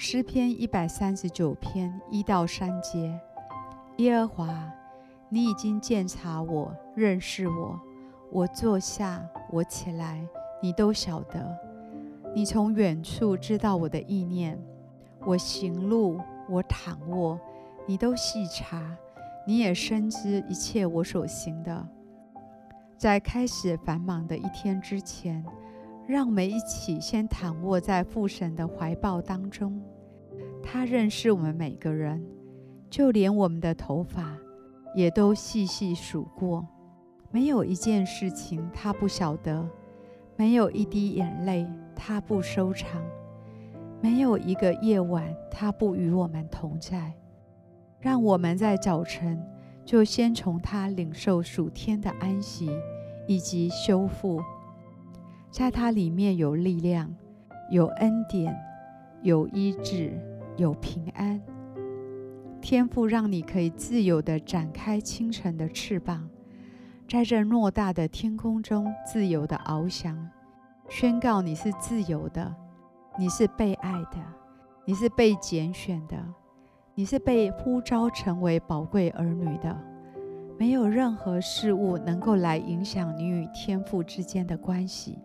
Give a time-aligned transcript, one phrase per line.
[0.00, 3.18] 诗篇一百三十九篇一到三节，
[3.96, 4.72] 耶和华，
[5.28, 7.80] 你已经鉴察我，认识我。
[8.30, 10.24] 我坐下，我起来，
[10.62, 11.58] 你都晓得。
[12.32, 14.56] 你从远处知道我的意念。
[15.26, 17.36] 我行路，我躺卧，
[17.84, 18.96] 你都细察。
[19.44, 21.88] 你也深知一切我所行的。
[22.96, 25.44] 在开始繁忙的一天之前，
[26.08, 29.78] 让我们一起先躺卧在父神的怀抱当中。
[30.62, 32.24] 他认识我们每个人，
[32.88, 34.34] 就连我们的头发
[34.94, 36.66] 也都细细数过。
[37.30, 39.68] 没有一件事情他不晓得，
[40.34, 43.04] 没有一滴眼泪他不收藏，
[44.00, 47.12] 没有一个夜晚他不与我们同在。
[48.00, 49.38] 让我们在早晨
[49.84, 52.70] 就先从他领受属天的安息
[53.26, 54.40] 以及修复。
[55.50, 57.14] 在它里面有力量，
[57.70, 58.56] 有恩典，
[59.22, 60.12] 有医治，
[60.56, 61.40] 有平安。
[62.60, 66.28] 天赋让你可以自由地展开清晨的翅膀，
[67.08, 70.28] 在这偌大的天空中自由地翱翔，
[70.88, 72.54] 宣告你是自由的，
[73.18, 74.18] 你是被爱的，
[74.84, 76.16] 你是被拣选的，
[76.94, 79.76] 你是被呼召成为宝贵儿女的。
[80.58, 85.16] 没有任何事物能够来影响你与天赋之间的关系。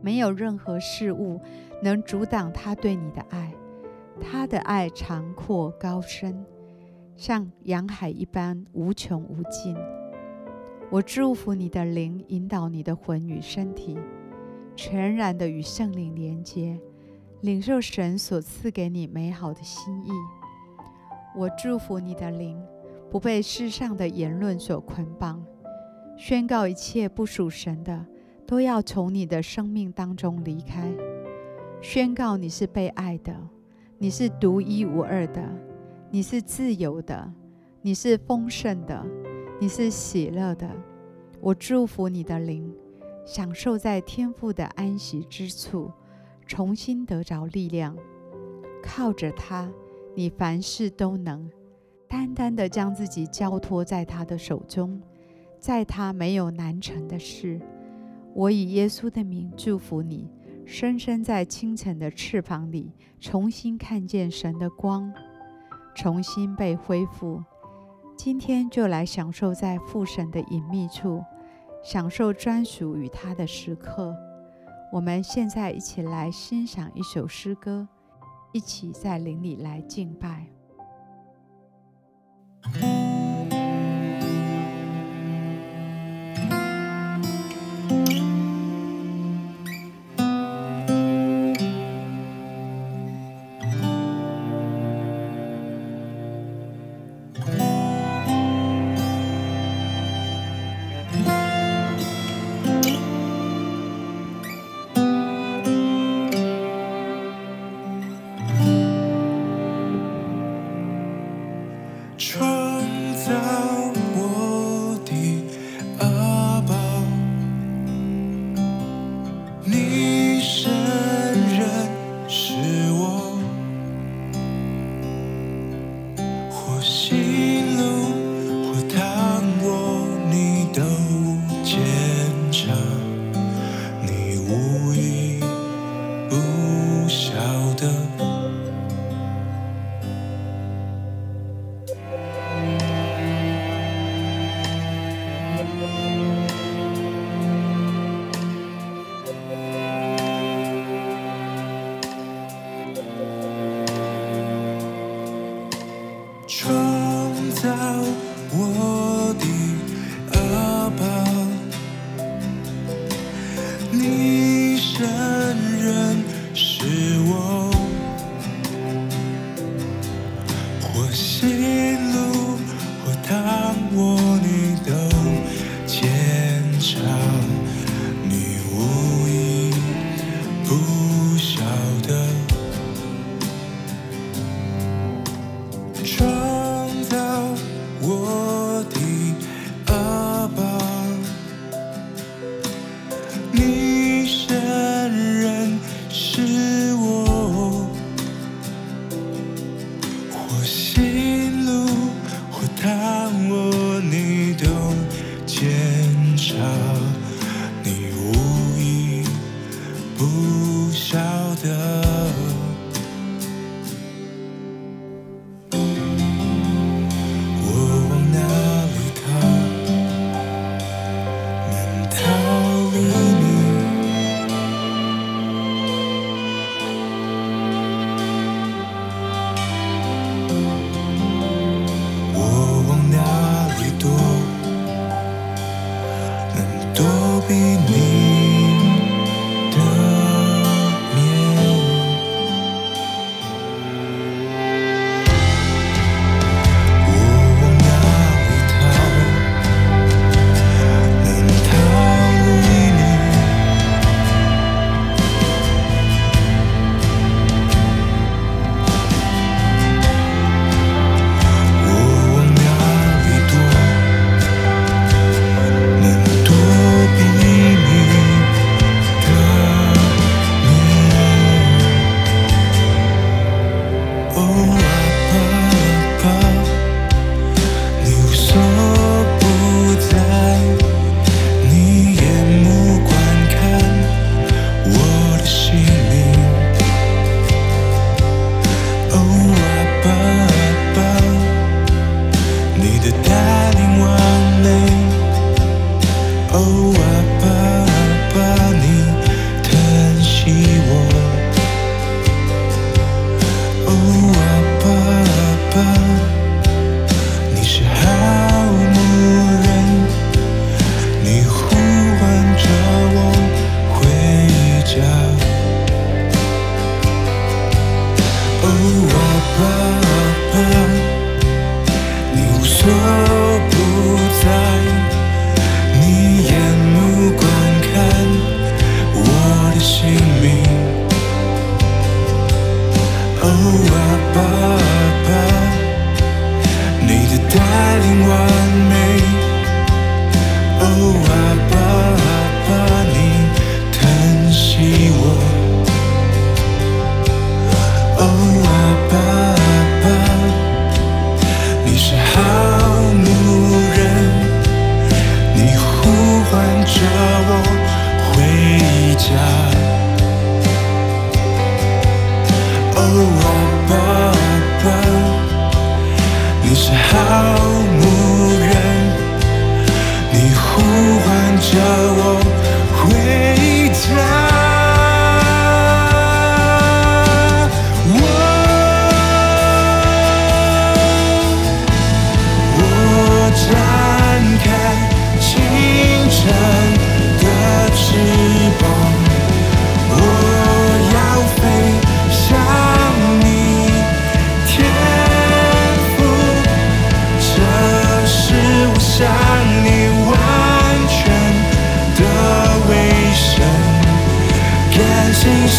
[0.00, 1.40] 没有任何事物
[1.82, 3.52] 能阻挡他对你的爱，
[4.20, 6.44] 他的爱长阔高深，
[7.16, 9.76] 像洋海一般无穷无尽。
[10.90, 13.98] 我祝福你的灵引导你的魂与身体，
[14.74, 16.80] 全然的与圣灵连接，
[17.42, 20.10] 领受神所赐给你美好的心意。
[21.36, 22.58] 我祝福你的灵
[23.10, 25.44] 不被世上的言论所捆绑，
[26.16, 28.06] 宣告一切不属神的。
[28.48, 30.90] 都要从你的生命当中离开，
[31.82, 33.36] 宣告你是被爱的，
[33.98, 35.46] 你是独一无二的，
[36.10, 37.30] 你是自由的，
[37.82, 39.04] 你是丰盛的，
[39.60, 40.66] 你是喜乐的。
[41.42, 42.74] 我祝福你的灵，
[43.26, 45.92] 享受在天父的安息之处，
[46.46, 47.94] 重新得着力量。
[48.82, 49.70] 靠着他，
[50.14, 51.50] 你凡事都能，
[52.08, 54.98] 单单的将自己交托在他的手中，
[55.60, 57.60] 在他没有难成的事。
[58.38, 60.30] 我以耶稣的名祝福你，
[60.64, 65.12] 深深在清晨的翅膀里，重新看见神的光，
[65.92, 67.42] 重新被恢复。
[68.16, 71.20] 今天就来享受在父神的隐秘处，
[71.82, 74.14] 享受专属于他的时刻。
[74.92, 77.88] 我们现在一起来欣赏一首诗歌，
[78.52, 80.46] 一起在灵里来敬拜。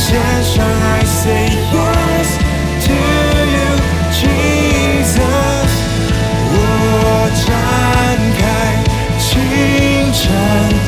[0.09, 2.39] 天上，I say yes
[2.85, 2.93] to
[3.53, 3.69] you,
[4.11, 5.71] Jesus。
[6.51, 7.47] 我展
[8.39, 8.41] 开
[9.19, 10.78] 清晨。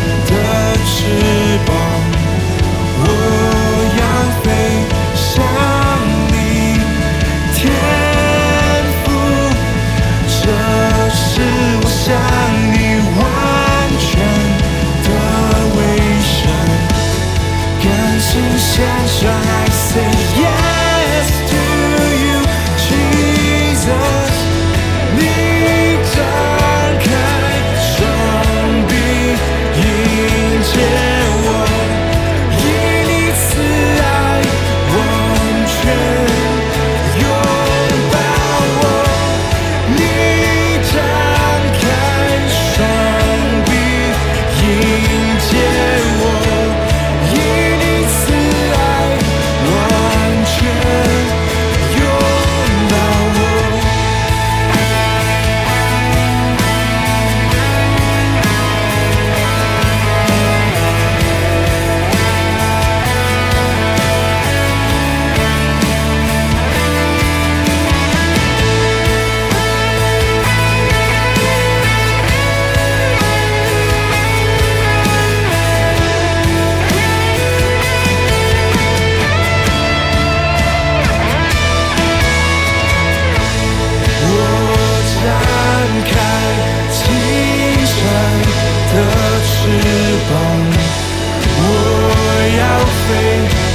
[93.12, 93.18] 会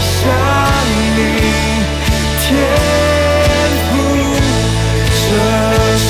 [0.01, 0.17] 上
[1.17, 1.19] 你
[2.41, 2.45] 填
[3.91, 3.95] 补
[5.09, 5.29] 这
[5.99, 6.09] 是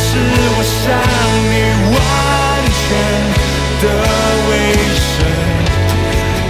[0.52, 0.84] 我想
[1.50, 1.54] 你
[1.94, 1.98] 完
[2.78, 2.84] 全
[3.82, 3.84] 的
[4.48, 4.50] 卫
[5.02, 5.06] 生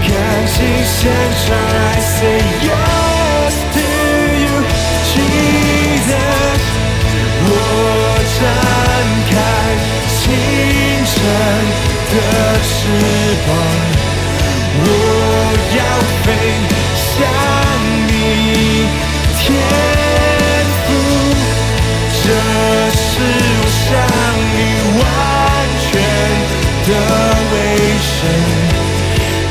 [0.03, 0.09] 感
[0.47, 0.55] 情
[0.85, 0.97] 现
[1.47, 1.49] 状
[2.01, 2.66] say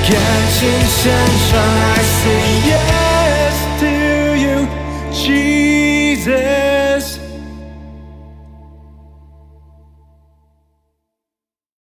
[0.08, 1.12] 感情线
[1.50, 1.95] 上